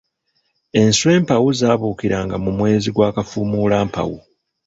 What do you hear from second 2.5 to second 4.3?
mwezi gwa Kafumuulampawu.